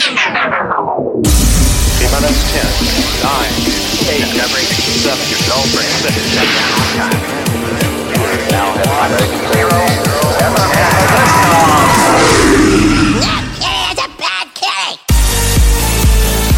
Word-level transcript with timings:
minus 0.00 0.16
10, 2.56 2.64
9, 3.20 3.52
8, 4.08 4.32
7, 4.32 4.48
your 5.28 5.44
brain, 5.76 5.92
6, 5.92 6.08
now 8.48 8.72
have 8.80 9.12
zero, 9.52 9.76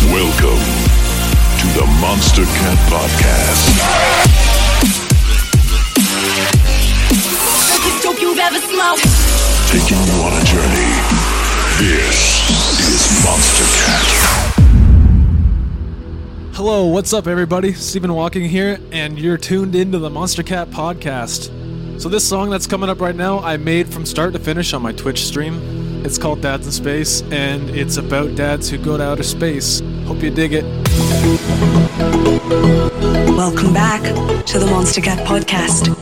Welcome 0.06 0.62
to 1.58 1.66
the 1.74 1.82
Monstercat 1.98 2.78
Podcast. 2.86 3.66
Biggest 7.66 7.98
dope 8.04 8.20
you've 8.20 8.38
ever 8.38 8.60
smoked. 8.60 9.02
Taking 9.68 9.98
you 10.06 10.22
on 10.22 10.32
a 10.32 10.44
journey. 10.44 10.92
This 11.78 12.48
is 12.50 12.61
Monstercat. 13.22 14.08
Hello, 16.54 16.86
what's 16.86 17.12
up, 17.12 17.28
everybody? 17.28 17.72
Steven 17.72 18.12
Walking 18.14 18.48
here, 18.48 18.80
and 18.90 19.16
you're 19.16 19.38
tuned 19.38 19.76
into 19.76 20.00
the 20.00 20.10
Monstercat 20.10 20.66
podcast. 20.66 22.00
So, 22.00 22.08
this 22.08 22.28
song 22.28 22.50
that's 22.50 22.66
coming 22.66 22.90
up 22.90 23.00
right 23.00 23.14
now, 23.14 23.38
I 23.38 23.58
made 23.58 23.86
from 23.86 24.04
start 24.06 24.32
to 24.32 24.40
finish 24.40 24.72
on 24.72 24.82
my 24.82 24.90
Twitch 24.90 25.24
stream. 25.24 26.04
It's 26.04 26.18
called 26.18 26.40
Dads 26.40 26.66
in 26.66 26.72
Space, 26.72 27.22
and 27.30 27.70
it's 27.70 27.96
about 27.96 28.34
dads 28.34 28.68
who 28.68 28.76
go 28.76 28.96
to 28.96 29.04
outer 29.04 29.22
space. 29.22 29.78
Hope 30.04 30.20
you 30.20 30.30
dig 30.30 30.54
it. 30.54 30.64
Welcome 33.36 33.72
back 33.72 34.02
to 34.46 34.58
the 34.58 34.66
Monstercat 34.66 35.24
Podcast. 35.26 35.92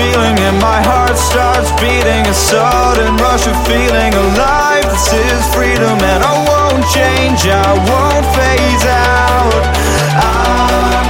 Feeling 0.00 0.36
and 0.48 0.56
my 0.60 0.80
heart 0.80 1.16
starts 1.16 1.70
beating. 1.76 2.24
A 2.24 2.32
sudden 2.32 3.16
rush 3.20 3.44
of 3.46 3.56
feeling 3.68 4.12
alive. 4.14 4.84
This 4.88 5.12
is 5.12 5.40
freedom 5.52 5.98
and 6.12 6.20
I 6.24 6.34
won't 6.48 6.84
change. 6.88 7.40
I 7.44 7.70
won't 7.88 8.26
phase 8.36 8.84
out. 8.88 9.62
I 10.16 11.09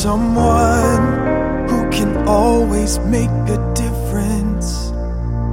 someone 0.00 1.68
who 1.68 1.90
can 1.90 2.26
always 2.26 2.98
make 3.00 3.28
a 3.56 3.58
difference. 3.74 4.92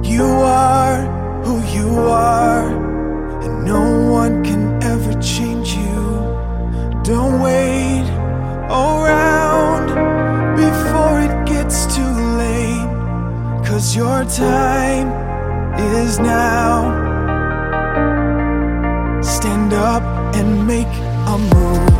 You 0.02 0.24
are 0.24 1.02
who 1.44 1.56
you 1.76 1.90
are, 2.08 2.66
and 3.42 3.66
no 3.66 4.10
one 4.10 4.42
can 4.42 4.82
ever 4.82 5.12
change 5.20 5.74
you. 5.74 6.00
Don't 7.02 7.42
wait 7.42 8.08
around 8.70 9.86
before 10.56 11.16
it 11.26 11.36
gets 11.46 11.84
too 11.94 12.14
late, 12.42 12.88
cause 13.68 13.94
your 13.94 14.24
time 14.24 15.08
is 15.94 16.18
now. 16.18 16.74
Stand 19.20 19.74
up 19.74 20.02
and 20.34 20.66
make 20.66 20.94
a 21.34 21.36
move. 21.36 21.97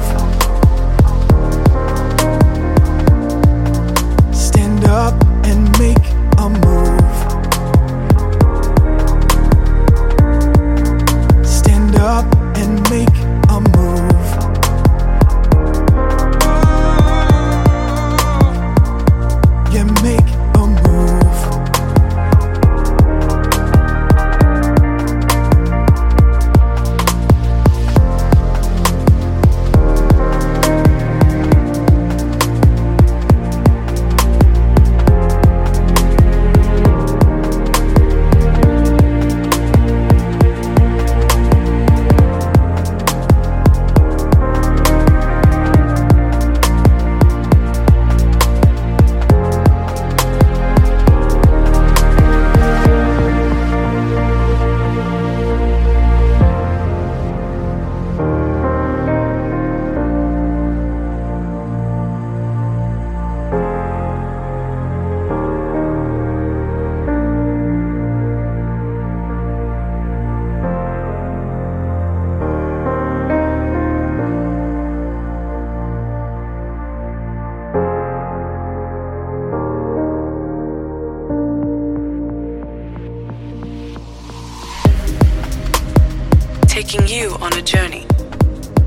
Taking 86.79 87.09
you 87.09 87.35
on 87.41 87.53
a 87.55 87.61
journey. 87.61 88.07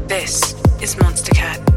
This 0.08 0.54
is 0.82 0.95
Monstercat. 0.95 1.70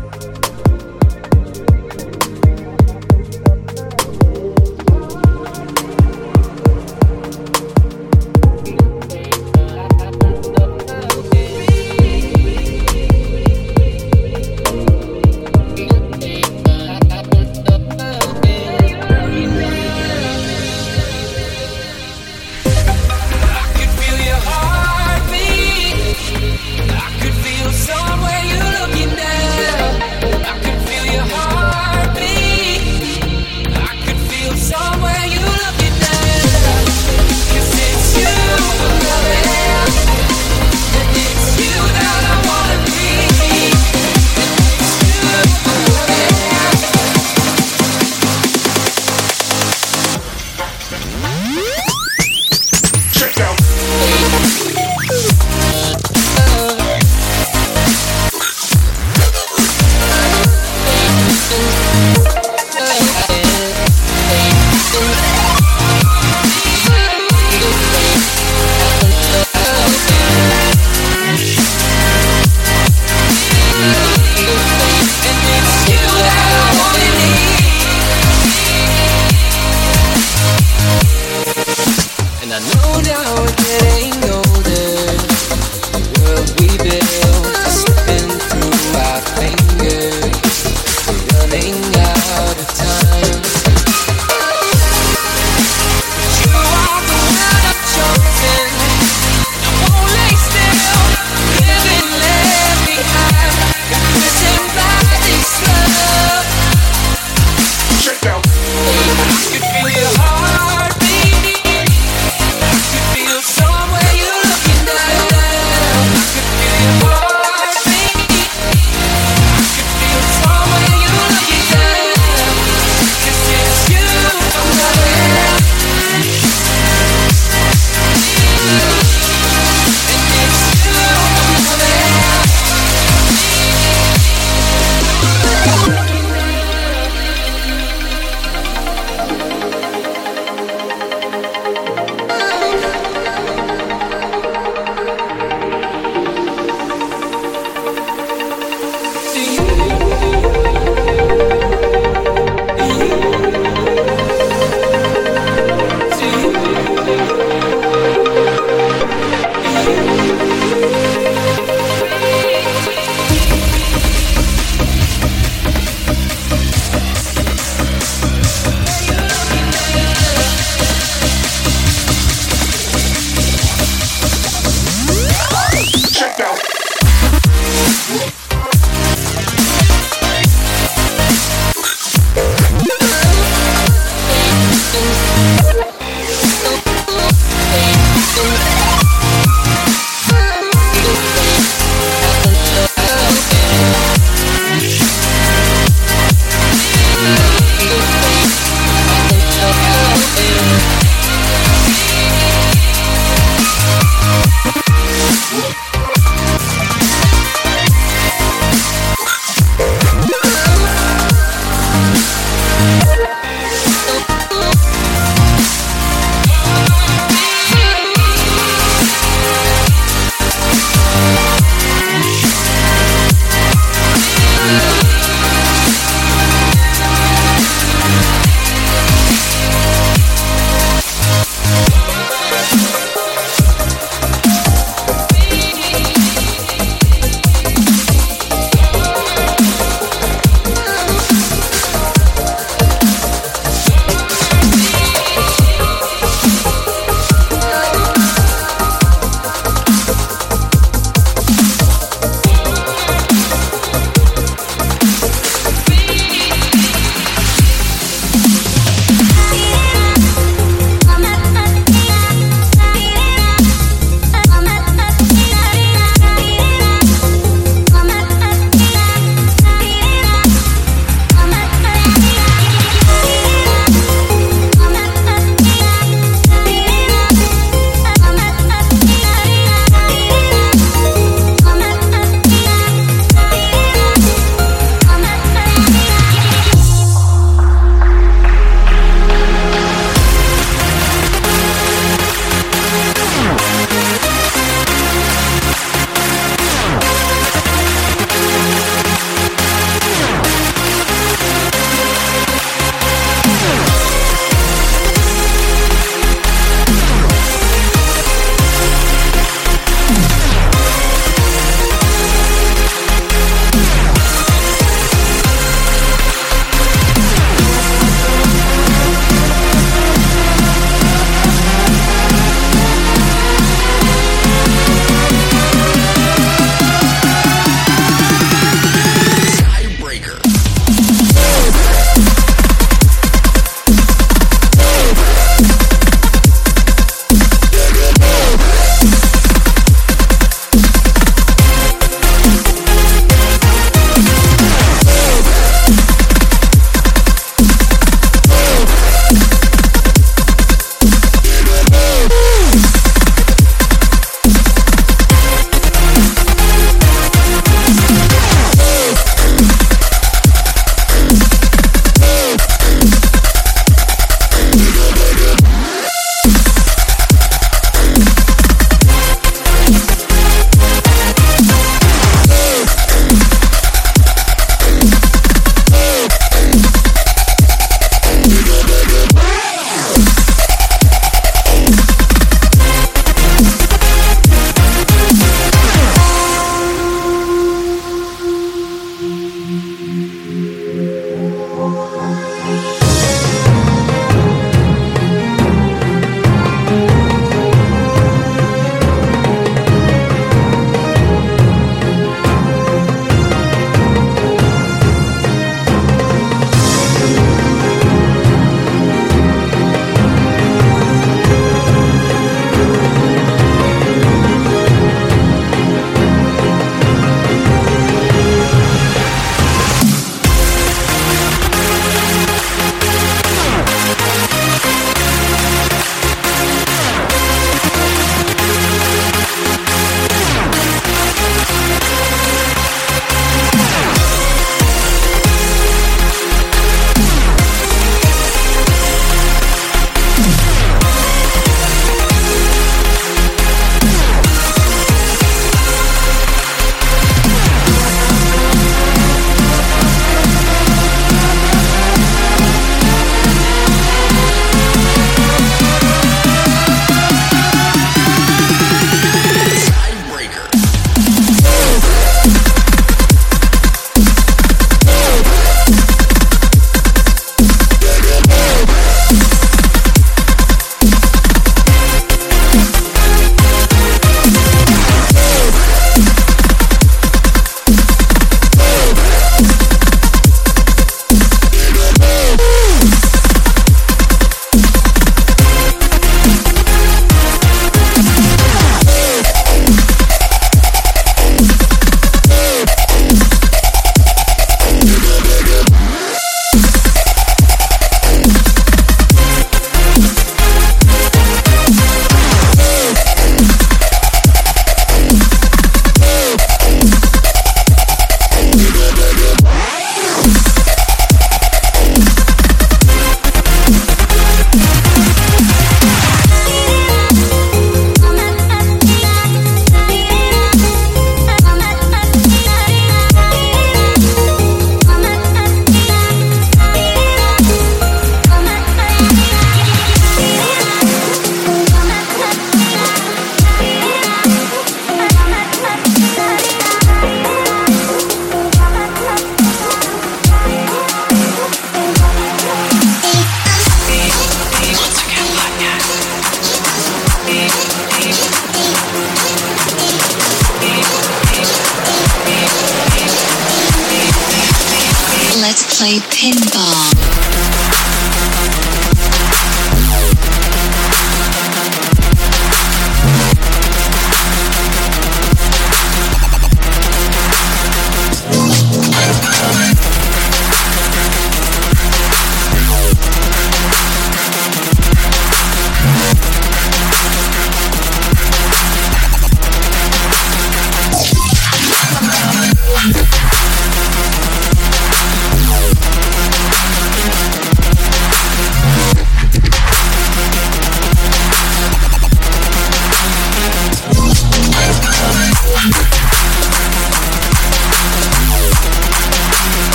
Play 556.04 556.20
pinball. 556.28 557.43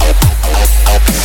up, 0.00 0.16
up, 0.22 0.44
up, 0.44 0.88
up, 0.88 1.08
up. 1.10 1.15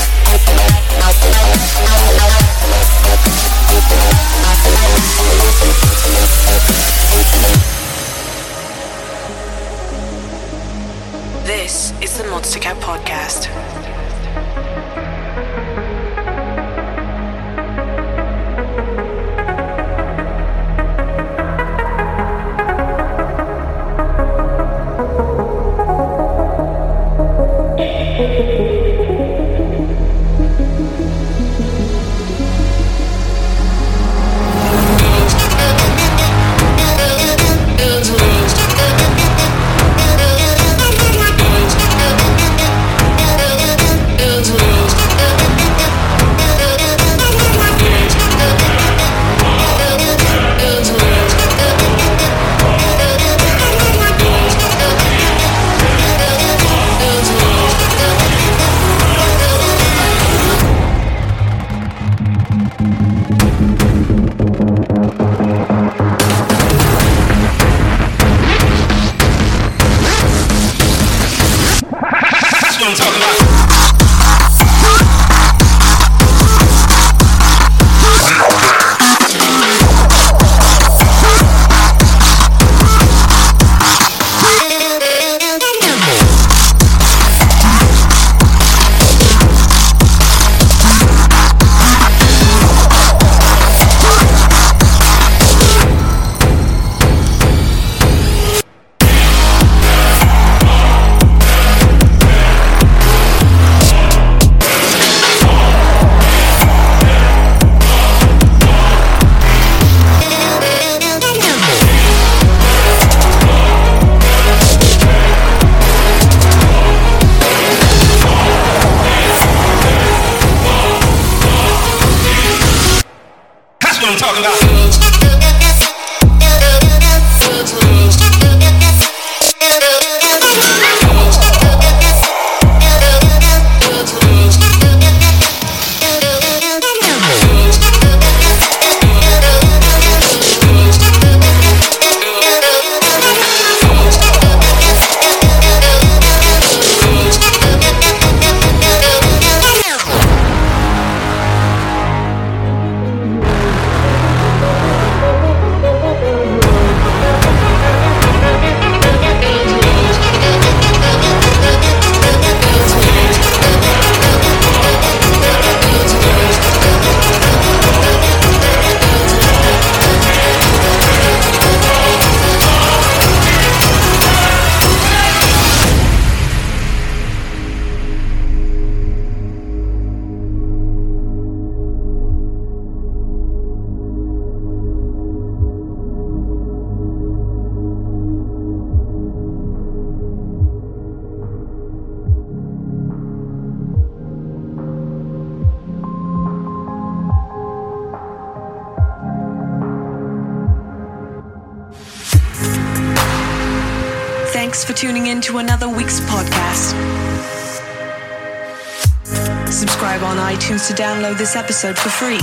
This 211.41 211.55
episode 211.55 211.97
for 211.97 212.09
free. 212.09 212.37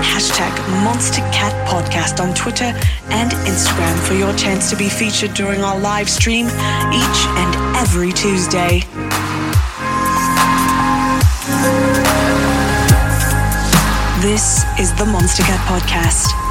Hashtag 0.00 0.56
Monster 0.82 1.20
Cat 1.34 1.52
Podcast 1.68 2.18
on 2.18 2.34
Twitter 2.34 2.72
and 3.10 3.30
Instagram 3.44 3.94
for 4.08 4.14
your 4.14 4.32
chance 4.38 4.70
to 4.70 4.76
be 4.76 4.88
featured 4.88 5.34
during 5.34 5.60
our 5.60 5.78
live 5.78 6.08
stream 6.08 6.46
each 6.46 7.20
and 7.36 7.76
every 7.76 8.10
Tuesday. 8.14 8.80
This 14.22 14.64
is 14.80 14.94
the 14.94 15.04
Monstercat 15.04 15.58
Podcast. 15.66 16.41